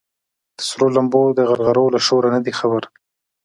[0.57, 2.83] د سرو لمبو د غرغرو له شوره نه دي خبر